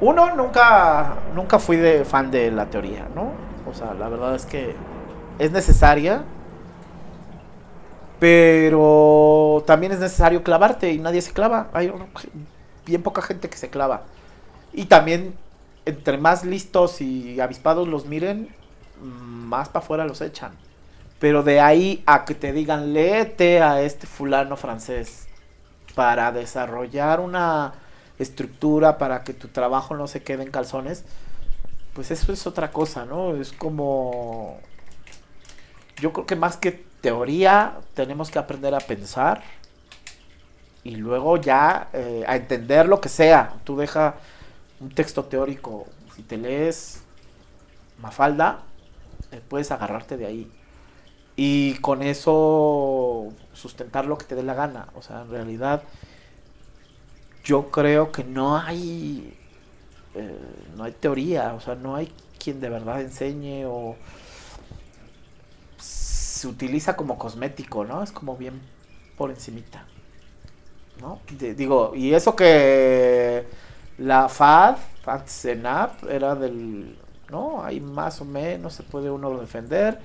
uno, 0.00 0.34
nunca, 0.34 1.16
nunca 1.34 1.58
fui 1.58 1.76
de 1.76 2.04
fan 2.06 2.30
de 2.30 2.50
la 2.50 2.66
teoría, 2.70 3.06
¿no? 3.14 3.32
O 3.70 3.74
sea, 3.74 3.92
la 3.92 4.08
verdad 4.08 4.34
es 4.34 4.46
que 4.46 4.74
es 5.38 5.52
necesaria, 5.52 6.24
pero 8.18 9.62
también 9.66 9.92
es 9.92 9.98
necesario 9.98 10.42
clavarte 10.42 10.92
y 10.92 10.98
nadie 10.98 11.20
se 11.20 11.32
clava. 11.32 11.68
Hay 11.74 11.92
bien 12.86 13.02
poca 13.02 13.20
gente 13.20 13.50
que 13.50 13.58
se 13.58 13.68
clava. 13.68 14.04
Y 14.72 14.86
también, 14.86 15.34
entre 15.84 16.16
más 16.16 16.44
listos 16.44 17.02
y 17.02 17.38
avispados 17.40 17.86
los 17.86 18.06
miren, 18.06 18.48
más 19.00 19.68
para 19.68 19.84
afuera 19.84 20.04
los 20.06 20.20
echan. 20.20 20.52
Pero 21.18 21.42
de 21.42 21.60
ahí 21.60 22.02
a 22.06 22.24
que 22.24 22.34
te 22.34 22.52
digan, 22.52 22.92
léete 22.92 23.62
a 23.62 23.82
este 23.82 24.06
fulano 24.06 24.56
francés 24.56 25.26
para 25.94 26.32
desarrollar 26.32 27.20
una 27.20 27.74
estructura 28.18 28.98
para 28.98 29.24
que 29.24 29.32
tu 29.32 29.48
trabajo 29.48 29.96
no 29.96 30.06
se 30.06 30.22
quede 30.22 30.42
en 30.42 30.50
calzones, 30.50 31.04
pues 31.94 32.10
eso 32.10 32.32
es 32.32 32.46
otra 32.46 32.70
cosa, 32.70 33.04
¿no? 33.04 33.36
Es 33.36 33.52
como... 33.52 34.58
Yo 35.96 36.12
creo 36.12 36.26
que 36.26 36.36
más 36.36 36.56
que 36.56 36.84
teoría 37.00 37.78
tenemos 37.94 38.30
que 38.30 38.38
aprender 38.38 38.74
a 38.74 38.80
pensar 38.80 39.42
y 40.82 40.96
luego 40.96 41.36
ya 41.36 41.88
eh, 41.92 42.24
a 42.26 42.36
entender 42.36 42.88
lo 42.88 43.00
que 43.00 43.08
sea. 43.08 43.54
Tú 43.64 43.76
deja 43.76 44.16
un 44.80 44.90
texto 44.90 45.24
teórico, 45.24 45.86
si 46.16 46.22
te 46.22 46.36
lees 46.36 47.02
Mafalda, 48.00 48.62
puedes 49.40 49.70
agarrarte 49.70 50.16
de 50.16 50.26
ahí. 50.26 50.50
Y 51.36 51.74
con 51.78 52.02
eso 52.02 53.32
sustentar 53.52 54.06
lo 54.06 54.18
que 54.18 54.26
te 54.26 54.34
dé 54.34 54.42
la 54.42 54.54
gana. 54.54 54.88
O 54.94 55.02
sea, 55.02 55.22
en 55.22 55.30
realidad 55.30 55.82
yo 57.44 57.70
creo 57.70 58.12
que 58.12 58.24
no 58.24 58.56
hay 58.56 59.36
eh, 60.14 60.38
no 60.76 60.84
hay 60.84 60.92
teoría, 60.92 61.54
o 61.54 61.60
sea, 61.60 61.74
no 61.74 61.96
hay 61.96 62.12
quien 62.38 62.60
de 62.60 62.68
verdad 62.68 63.00
enseñe 63.00 63.64
o 63.66 63.96
se 65.76 66.46
utiliza 66.46 66.94
como 66.94 67.18
cosmético, 67.18 67.84
¿no? 67.84 68.02
Es 68.02 68.12
como 68.12 68.36
bien 68.36 68.60
por 69.16 69.30
encimita. 69.30 69.86
¿No? 71.00 71.20
digo, 71.28 71.92
y 71.96 72.14
eso 72.14 72.36
que 72.36 73.44
la 73.98 74.28
FAD, 74.28 74.76
FAD 75.02 75.26
era 76.08 76.36
del, 76.36 76.96
¿no? 77.30 77.62
Ahí 77.62 77.80
más 77.80 78.20
o 78.20 78.24
menos 78.24 78.74
se 78.74 78.82
puede 78.82 79.10
uno 79.10 79.30
defender. 79.38 79.98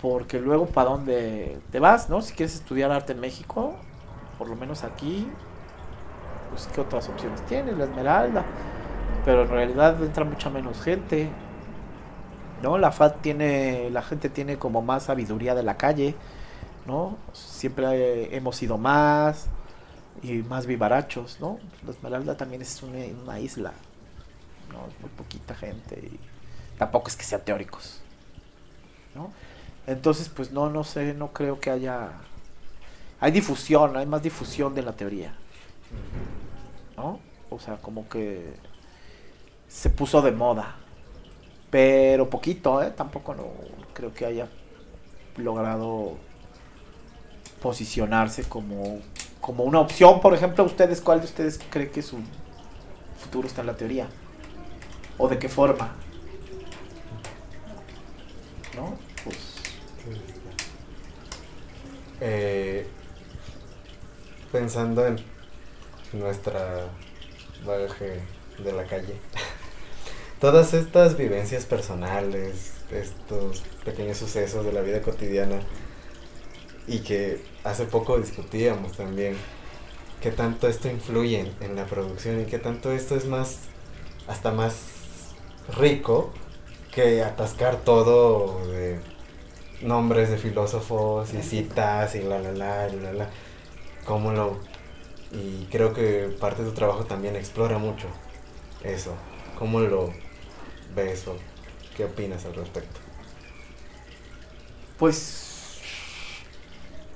Porque 0.00 0.38
luego, 0.38 0.66
¿para 0.66 0.90
dónde 0.90 1.58
te 1.70 1.80
vas, 1.80 2.10
no? 2.10 2.20
Si 2.20 2.34
quieres 2.34 2.54
estudiar 2.54 2.90
arte 2.90 3.12
en 3.12 3.20
México, 3.20 3.74
por 4.38 4.48
lo 4.48 4.56
menos 4.56 4.84
aquí, 4.84 5.26
pues 6.50 6.68
qué 6.74 6.80
otras 6.80 7.08
opciones 7.08 7.40
tienes, 7.46 7.76
la 7.78 7.84
Esmeralda, 7.84 8.44
pero 9.24 9.42
en 9.42 9.48
realidad 9.48 10.02
entra 10.02 10.24
mucha 10.24 10.50
menos 10.50 10.80
gente. 10.82 11.30
¿No? 12.62 12.78
La 12.78 12.92
FAD 12.92 13.16
tiene, 13.20 13.90
la 13.90 14.00
gente 14.00 14.30
tiene 14.30 14.56
como 14.56 14.80
más 14.80 15.04
sabiduría 15.04 15.54
de 15.54 15.62
la 15.62 15.76
calle, 15.76 16.14
¿no? 16.86 17.16
Siempre 17.32 18.34
hemos 18.34 18.56
sido 18.56 18.78
más 18.78 19.48
y 20.22 20.42
más 20.42 20.66
vivarachos, 20.66 21.38
¿no? 21.40 21.58
La 21.84 21.92
Esmeralda 21.92 22.36
también 22.36 22.62
es 22.62 22.82
una, 22.82 23.38
isla, 23.38 23.72
¿no? 24.74 24.80
Muy 25.00 25.10
poquita 25.16 25.54
gente 25.54 25.98
y 25.98 26.20
tampoco 26.78 27.08
es 27.08 27.16
que 27.16 27.24
sean 27.24 27.42
teóricos, 27.42 28.02
¿no? 29.14 29.32
Entonces, 29.86 30.28
pues 30.28 30.50
no, 30.50 30.68
no 30.68 30.84
sé, 30.84 31.14
no 31.14 31.32
creo 31.32 31.60
que 31.60 31.70
haya... 31.70 32.10
Hay 33.20 33.32
difusión, 33.32 33.96
hay 33.96 34.06
más 34.06 34.22
difusión 34.22 34.74
de 34.74 34.82
la 34.82 34.92
teoría. 34.92 35.34
¿no? 36.96 37.20
O 37.50 37.58
sea, 37.58 37.76
como 37.76 38.08
que 38.08 38.54
se 39.68 39.90
puso 39.90 40.22
de 40.22 40.32
moda. 40.32 40.76
Pero 41.70 42.30
poquito, 42.30 42.82
¿eh? 42.82 42.90
Tampoco 42.90 43.34
no 43.34 43.46
creo 43.92 44.12
que 44.14 44.26
haya 44.26 44.48
logrado 45.36 46.16
posicionarse 47.60 48.44
como, 48.44 49.00
como 49.40 49.64
una 49.64 49.80
opción. 49.80 50.20
Por 50.20 50.34
ejemplo, 50.34 50.64
ustedes, 50.64 51.00
¿cuál 51.00 51.20
de 51.20 51.26
ustedes 51.26 51.58
cree 51.70 51.90
que 51.90 52.02
su 52.02 52.18
futuro 53.18 53.48
está 53.48 53.62
en 53.62 53.66
la 53.68 53.76
teoría? 53.76 54.08
¿O 55.18 55.28
de 55.28 55.38
qué 55.38 55.48
forma? 55.48 55.94
¿No? 58.74 58.98
Pues... 59.22 59.36
Eh, 62.20 62.86
pensando 64.50 65.06
en 65.06 65.18
nuestra 66.12 66.88
bagaje 67.64 68.20
de 68.58 68.72
la 68.72 68.84
calle. 68.84 69.14
Todas 70.40 70.74
estas 70.74 71.16
vivencias 71.16 71.64
personales, 71.64 72.72
estos 72.90 73.62
pequeños 73.84 74.18
sucesos 74.18 74.64
de 74.64 74.72
la 74.72 74.82
vida 74.82 75.00
cotidiana 75.00 75.60
y 76.86 77.00
que 77.00 77.42
hace 77.64 77.86
poco 77.86 78.18
discutíamos 78.18 78.96
también, 78.96 79.36
que 80.20 80.30
tanto 80.30 80.68
esto 80.68 80.88
influye 80.88 81.50
en 81.60 81.76
la 81.76 81.86
producción 81.86 82.40
y 82.40 82.44
que 82.44 82.58
tanto 82.58 82.92
esto 82.92 83.16
es 83.16 83.26
más, 83.26 83.60
hasta 84.28 84.50
más 84.50 85.03
rico 85.68 86.32
que 86.92 87.22
atascar 87.22 87.76
todo 87.76 88.66
de 88.68 89.00
nombres 89.82 90.30
de 90.30 90.38
filósofos 90.38 91.32
y 91.34 91.42
citas 91.42 92.14
y 92.14 92.22
la 92.22 92.38
la 92.38 92.52
la 92.52 92.88
y 92.88 93.00
la 93.00 93.12
la. 93.12 93.30
Cómo 94.04 94.32
lo 94.32 94.58
y 95.32 95.66
creo 95.70 95.92
que 95.92 96.34
parte 96.40 96.62
de 96.62 96.68
tu 96.68 96.74
trabajo 96.74 97.04
también 97.04 97.36
explora 97.36 97.78
mucho 97.78 98.06
eso. 98.82 99.14
¿Cómo 99.58 99.80
lo 99.80 100.12
ves 100.94 101.26
o 101.26 101.36
qué 101.96 102.04
opinas 102.04 102.44
al 102.44 102.54
respecto? 102.54 103.00
Pues 104.98 105.80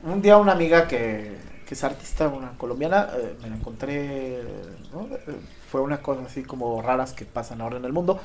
un 0.02 0.20
día 0.20 0.36
una 0.36 0.52
amiga 0.52 0.88
que, 0.88 1.36
que 1.68 1.74
es 1.74 1.84
artista, 1.84 2.28
una 2.28 2.52
colombiana, 2.56 3.10
eh, 3.14 3.36
me 3.42 3.50
la 3.50 3.56
encontré, 3.56 4.42
¿no? 4.92 5.06
Eh, 5.14 5.36
fue 5.70 5.82
una 5.82 6.00
cosa 6.00 6.22
así 6.24 6.42
como 6.42 6.80
raras 6.80 7.12
que 7.12 7.26
pasan 7.26 7.60
ahora 7.60 7.76
en 7.76 7.84
el 7.84 7.92
mundo, 7.92 8.18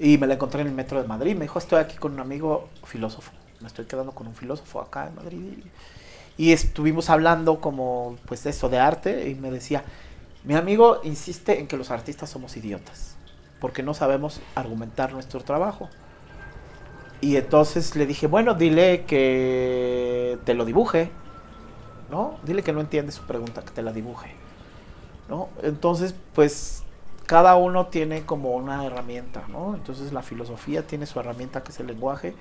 y 0.00 0.16
me 0.16 0.26
la 0.26 0.34
encontré 0.34 0.62
en 0.62 0.68
el 0.68 0.74
metro 0.74 1.00
de 1.02 1.06
Madrid, 1.06 1.34
me 1.34 1.42
dijo, 1.42 1.58
estoy 1.58 1.78
aquí 1.78 1.98
con 1.98 2.14
un 2.14 2.20
amigo 2.20 2.68
filósofo, 2.84 3.32
me 3.60 3.66
estoy 3.66 3.84
quedando 3.84 4.12
con 4.12 4.26
un 4.26 4.34
filósofo 4.34 4.80
acá 4.80 5.08
en 5.08 5.14
Madrid, 5.14 5.58
y 6.38 6.52
estuvimos 6.52 7.10
hablando 7.10 7.60
como, 7.60 8.16
pues, 8.24 8.46
eso 8.46 8.70
de 8.70 8.78
arte. 8.78 9.28
Y 9.28 9.34
me 9.34 9.50
decía, 9.50 9.84
mi 10.42 10.54
amigo 10.54 11.00
insiste 11.04 11.60
en 11.60 11.66
que 11.66 11.76
los 11.76 11.90
artistas 11.90 12.30
somos 12.30 12.56
idiotas, 12.56 13.16
porque 13.60 13.82
no 13.82 13.92
sabemos 13.92 14.40
argumentar 14.54 15.12
nuestro 15.12 15.42
trabajo. 15.42 15.90
Y 17.20 17.36
entonces 17.36 17.94
le 17.94 18.06
dije, 18.06 18.26
bueno, 18.26 18.54
dile 18.54 19.04
que 19.04 20.38
te 20.46 20.54
lo 20.54 20.64
dibuje, 20.64 21.10
¿no? 22.10 22.38
Dile 22.44 22.62
que 22.62 22.72
no 22.72 22.80
entiende 22.80 23.12
su 23.12 23.22
pregunta, 23.22 23.62
que 23.62 23.70
te 23.70 23.82
la 23.82 23.92
dibuje, 23.92 24.34
¿no? 25.28 25.48
Entonces, 25.62 26.14
pues 26.34 26.82
cada 27.26 27.54
uno 27.54 27.86
tiene 27.86 28.26
como 28.26 28.56
una 28.56 28.84
herramienta, 28.84 29.44
¿no? 29.48 29.74
Entonces 29.74 30.12
la 30.12 30.22
filosofía 30.22 30.86
tiene 30.86 31.06
su 31.06 31.20
herramienta 31.20 31.62
que 31.62 31.70
es 31.70 31.78
el 31.78 31.86
lenguaje 31.86 32.34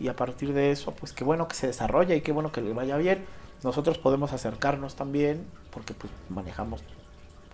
y 0.00 0.08
a 0.08 0.16
partir 0.16 0.52
de 0.52 0.72
eso, 0.72 0.92
pues 0.92 1.12
qué 1.12 1.22
bueno 1.22 1.46
que 1.46 1.54
se 1.54 1.68
desarrolla 1.68 2.16
y 2.16 2.20
qué 2.20 2.32
bueno 2.32 2.50
que 2.50 2.60
le 2.60 2.72
vaya 2.72 2.96
bien. 2.96 3.24
Nosotros 3.62 3.96
podemos 3.98 4.32
acercarnos 4.32 4.96
también 4.96 5.46
porque 5.70 5.94
pues 5.94 6.12
manejamos 6.28 6.82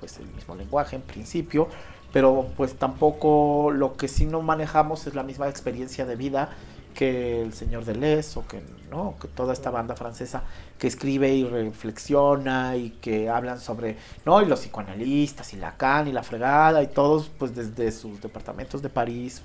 pues 0.01 0.19
el 0.19 0.27
mismo 0.29 0.55
lenguaje 0.55 0.97
en 0.97 1.03
principio, 1.03 1.69
pero 2.13 2.47
pues 2.57 2.75
tampoco 2.77 3.71
lo 3.71 3.97
que 3.97 4.09
sí 4.09 4.25
no 4.25 4.41
manejamos 4.41 5.07
es 5.07 5.15
la 5.15 5.23
misma 5.23 5.49
experiencia 5.49 6.07
de 6.07 6.17
vida 6.17 6.51
que 6.95 7.43
el 7.43 7.53
señor 7.53 7.85
Deleuze 7.85 8.39
o 8.39 8.47
que 8.47 8.63
no 8.91 9.17
que 9.21 9.29
toda 9.29 9.53
esta 9.53 9.71
banda 9.71 9.97
francesa 9.97 10.45
que 10.79 10.87
escribe 10.87 11.35
y 11.35 11.45
reflexiona 11.45 12.77
y 12.77 12.91
que 12.91 13.29
hablan 13.29 13.61
sobre 13.61 13.97
no 14.25 14.41
y 14.41 14.47
los 14.47 14.61
psicoanalistas 14.61 15.53
y 15.53 15.57
Lacan 15.57 16.09
y 16.09 16.13
la 16.13 16.23
fregada 16.23 16.83
y 16.83 16.87
todos 16.87 17.31
pues 17.39 17.55
desde 17.55 17.93
sus 17.93 18.21
departamentos 18.21 18.81
de 18.81 18.89
París 18.89 19.43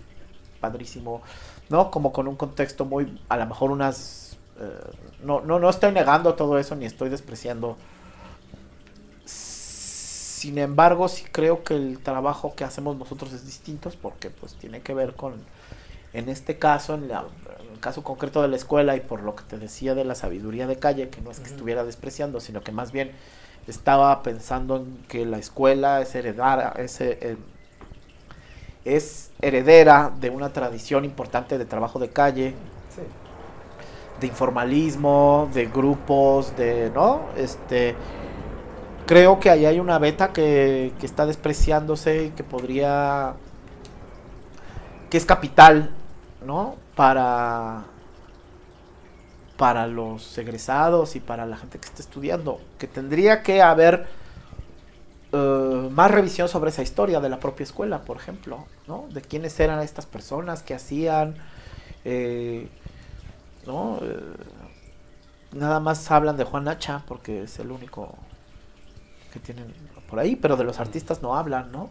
padrísimo 0.62 1.22
¿no? 1.70 1.92
Como 1.92 2.12
con 2.12 2.28
un 2.28 2.36
contexto 2.36 2.86
muy, 2.86 3.20
a 3.30 3.38
lo 3.38 3.46
mejor 3.46 3.72
unas... 3.72 4.38
Eh, 4.60 4.92
no, 5.24 5.42
no, 5.42 5.60
no 5.60 5.70
estoy 5.70 5.92
negando 5.92 6.34
todo 6.34 6.60
eso 6.60 6.76
ni 6.76 6.86
estoy 6.86 7.10
despreciando. 7.10 7.78
Sin 9.26 10.58
embargo, 10.58 11.08
sí 11.08 11.26
creo 11.32 11.64
que 11.64 11.76
el 11.76 12.00
trabajo 12.00 12.56
que 12.56 12.64
hacemos 12.64 12.98
nosotros 12.98 13.32
es 13.34 13.46
distinto 13.46 13.92
porque 14.02 14.30
pues 14.30 14.56
tiene 14.56 14.82
que 14.82 14.94
ver 14.94 15.14
con 15.14 15.34
En 16.14 16.30
este 16.30 16.58
caso, 16.58 16.96
en, 16.96 17.08
la- 17.08 17.26
en 17.62 17.74
el 17.74 17.80
caso 17.80 18.04
concreto 18.04 18.42
de 18.42 18.48
la 18.48 18.56
escuela 18.56 18.96
y 18.96 19.00
por 19.00 19.22
lo 19.22 19.36
que 19.36 19.44
te 19.44 19.58
decía 19.58 19.96
de 19.96 20.06
la 20.06 20.16
sabiduría 20.16 20.68
de 20.68 20.78
calle, 20.78 21.10
que 21.10 21.22
no 21.22 21.32
es 21.32 21.40
que 21.40 21.50
estuviera 21.50 21.84
despreciando, 21.84 22.40
sino 22.40 22.62
que 22.62 22.72
más 22.72 22.92
bien 22.92 23.12
estaba 23.68 24.24
pensando 24.24 24.78
en 24.78 24.98
que 25.08 25.26
la 25.26 25.38
escuela 25.38 26.02
es 26.02 26.16
heredara, 26.16 26.74
es, 26.78 27.00
eh, 27.02 27.18
eh, 27.22 27.38
es 28.86 29.32
heredera 29.42 30.12
de 30.20 30.30
una 30.30 30.52
tradición 30.52 31.06
importante 31.06 31.58
de 31.58 31.66
trabajo 31.66 32.00
de 32.00 32.10
calle, 32.10 32.56
Sí. 32.96 33.02
de 34.20 34.28
informalismo, 34.28 35.50
de 35.54 35.68
grupos, 35.68 36.56
de, 36.58 36.92
¿no? 36.96 37.22
Este, 37.38 37.96
creo 39.06 39.40
que 39.40 39.50
ahí 39.50 39.66
hay 39.66 39.80
una 39.80 40.00
beta 40.00 40.34
que, 40.34 40.92
que 41.00 41.06
está 41.06 41.26
despreciándose 41.26 42.26
y 42.26 42.30
que 42.32 42.44
podría, 42.44 43.34
que 45.10 45.18
es 45.18 45.26
capital, 45.26 45.92
¿no? 46.46 46.76
Para, 46.96 47.86
para 49.58 49.88
los 49.88 50.38
egresados 50.38 51.16
y 51.16 51.20
para 51.20 51.46
la 51.46 51.58
gente 51.58 51.80
que 51.80 51.88
está 51.88 52.02
estudiando, 52.02 52.62
que 52.78 52.88
tendría 52.88 53.44
que 53.44 53.62
haber 53.62 54.08
eh, 55.32 55.90
más 55.92 56.10
revisión 56.10 56.48
sobre 56.48 56.72
esa 56.72 56.82
historia 56.82 57.20
de 57.20 57.30
la 57.30 57.40
propia 57.40 57.64
escuela, 57.64 58.02
por 58.02 58.18
ejemplo, 58.18 58.66
¿no? 58.88 59.08
De 59.12 59.22
quiénes 59.22 59.60
eran 59.60 59.80
estas 59.82 60.06
personas, 60.06 60.64
qué 60.64 60.74
hacían, 60.74 61.36
eh, 62.04 62.68
¿no? 63.68 64.00
Eh, 64.02 64.20
nada 65.52 65.80
más 65.80 66.10
hablan 66.10 66.38
de 66.38 66.46
Juan 66.46 66.68
Hacha 66.68 67.04
porque 67.08 67.44
es 67.44 67.60
el 67.60 67.72
único 67.72 68.16
que 69.32 69.40
tienen 69.40 69.74
por 70.10 70.20
ahí, 70.20 70.36
pero 70.36 70.58
de 70.58 70.64
los 70.64 70.80
artistas 70.80 71.22
no 71.22 71.36
hablan, 71.36 71.72
¿no? 71.72 71.90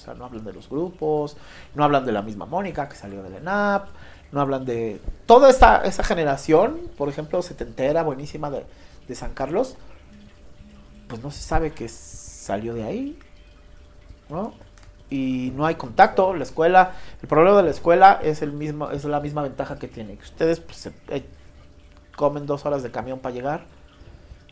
O 0.00 0.04
sea, 0.04 0.14
no 0.14 0.24
hablan 0.24 0.44
de 0.44 0.52
los 0.52 0.68
grupos, 0.68 1.36
no 1.74 1.84
hablan 1.84 2.04
de 2.06 2.12
la 2.12 2.22
misma 2.22 2.46
Mónica 2.46 2.88
que 2.88 2.96
salió 2.96 3.22
del 3.22 3.34
ENAP, 3.36 3.88
no 4.32 4.40
hablan 4.40 4.64
de 4.64 5.00
toda 5.26 5.50
esa, 5.50 5.84
esa 5.84 6.02
generación, 6.04 6.80
por 6.96 7.08
ejemplo, 7.08 7.42
setentera, 7.42 8.02
buenísima 8.02 8.50
de, 8.50 8.64
de 9.08 9.14
San 9.14 9.34
Carlos, 9.34 9.76
pues 11.08 11.22
no 11.22 11.30
se 11.30 11.42
sabe 11.42 11.72
que 11.72 11.88
salió 11.88 12.74
de 12.74 12.84
ahí, 12.84 13.18
¿no? 14.28 14.54
Y 15.10 15.52
no 15.56 15.66
hay 15.66 15.74
contacto, 15.74 16.34
la 16.34 16.44
escuela, 16.44 16.92
el 17.20 17.26
problema 17.28 17.56
de 17.56 17.62
la 17.64 17.70
escuela 17.70 18.20
es 18.22 18.42
el 18.42 18.52
mismo, 18.52 18.90
es 18.92 19.04
la 19.04 19.18
misma 19.20 19.42
ventaja 19.42 19.76
que 19.78 19.88
tiene, 19.88 20.16
que 20.16 20.22
ustedes 20.24 20.60
pues 20.60 20.76
se- 20.76 20.92
eh, 21.08 21.24
comen 22.16 22.46
dos 22.46 22.64
horas 22.64 22.82
de 22.84 22.90
camión 22.92 23.18
para 23.18 23.34
llegar 23.34 23.64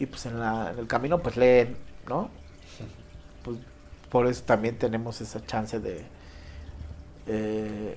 y 0.01 0.07
pues 0.07 0.27
en, 0.27 0.41
la, 0.41 0.71
en 0.73 0.79
el 0.81 0.89
camino 0.89 1.19
pues 1.21 1.37
leen, 1.37 1.77
¿no? 2.09 2.29
Pues 3.45 3.57
por 4.11 4.27
eso 4.27 4.43
también 4.45 4.79
tenemos 4.79 5.21
esa 5.21 5.45
chance 5.45 5.79
de... 5.81 6.05
eh, 7.27 7.97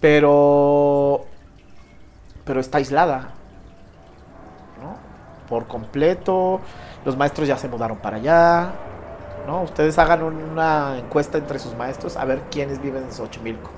pero... 0.00 1.26
Pero 2.44 2.60
está 2.60 2.76
aislada, 2.78 3.30
¿no? 4.82 4.96
Por 5.48 5.66
completo, 5.66 6.60
los 7.06 7.16
maestros 7.16 7.48
ya 7.48 7.56
se 7.56 7.68
mudaron 7.68 7.98
para 7.98 8.18
allá, 8.18 8.72
¿no? 9.46 9.62
Ustedes 9.62 9.98
hagan 9.98 10.22
una 10.22 10.98
encuesta 10.98 11.38
entre 11.38 11.58
sus 11.58 11.74
maestros 11.74 12.18
a 12.18 12.24
ver 12.26 12.42
quiénes 12.50 12.82
viven 12.82 13.04
en 13.04 13.12
Xochimilco. 13.12 13.70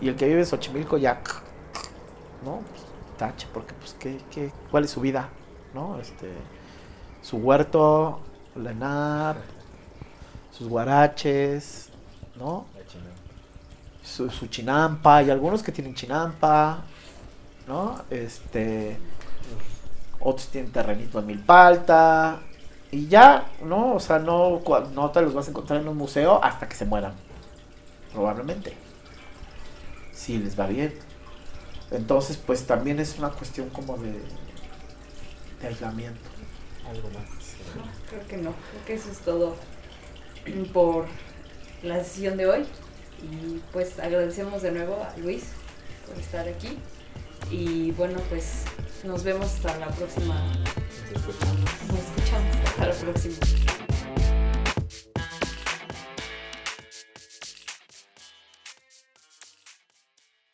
Y 0.00 0.08
el 0.08 0.16
que 0.16 0.26
vive 0.26 0.40
en 0.40 0.46
Xochimilco 0.46 0.96
ya, 0.96 1.20
¿no? 2.42 2.60
Pues, 2.70 2.86
tache, 3.18 3.46
porque 3.52 3.74
pues, 3.74 3.94
¿qué, 3.98 4.18
qué, 4.30 4.50
cuál 4.70 4.84
es 4.84 4.90
su 4.90 5.02
vida? 5.02 5.28
¿No? 5.74 5.98
Este, 5.98 6.32
su 7.20 7.36
huerto, 7.36 8.20
la 8.54 8.70
ENAP, 8.70 9.36
sus 10.58 10.68
guaraches, 10.68 11.88
¿no? 12.36 12.66
Su, 14.02 14.28
su 14.30 14.48
chinampa, 14.48 15.22
y 15.22 15.30
algunos 15.30 15.62
que 15.62 15.70
tienen 15.70 15.94
chinampa, 15.94 16.82
¿no? 17.68 18.02
Este, 18.10 18.98
otros 20.18 20.48
tienen 20.48 20.72
terrenito 20.72 21.20
en 21.20 21.26
Milpalta, 21.26 22.40
y 22.90 23.06
ya, 23.06 23.48
¿no? 23.62 23.94
O 23.94 24.00
sea, 24.00 24.18
no, 24.18 24.60
no 24.94 25.10
te 25.10 25.22
los 25.22 25.34
vas 25.34 25.46
a 25.46 25.50
encontrar 25.50 25.80
en 25.80 25.88
un 25.88 25.96
museo 25.96 26.42
hasta 26.42 26.68
que 26.68 26.74
se 26.74 26.86
mueran, 26.86 27.12
probablemente. 28.12 28.74
Si 30.12 30.38
les 30.38 30.58
va 30.58 30.66
bien. 30.66 30.92
Entonces, 31.92 32.36
pues 32.36 32.66
también 32.66 32.98
es 32.98 33.18
una 33.18 33.30
cuestión 33.30 33.68
como 33.68 33.96
de, 33.98 34.20
de 35.60 35.68
aislamiento. 35.68 36.28
Algo 36.88 37.08
más. 37.10 37.28
Creo 38.08 38.26
que 38.26 38.36
no, 38.38 38.52
creo 38.70 38.84
que 38.86 38.94
eso 38.94 39.10
es 39.10 39.18
todo 39.18 39.54
por 40.72 41.06
la 41.82 42.02
sesión 42.02 42.36
de 42.36 42.46
hoy. 42.46 42.64
Y 43.22 43.60
pues 43.72 43.98
agradecemos 43.98 44.62
de 44.62 44.72
nuevo 44.72 45.02
a 45.02 45.16
Luis 45.18 45.44
por 46.06 46.18
estar 46.18 46.48
aquí. 46.48 46.78
Y 47.50 47.92
bueno, 47.92 48.18
pues 48.28 48.64
nos 49.04 49.24
vemos 49.24 49.46
hasta 49.46 49.76
la 49.78 49.88
próxima. 49.88 50.34
Nos 51.12 51.26
escuchamos 52.00 52.56
hasta 52.64 52.86
la 52.86 52.94
próxima. 52.94 53.77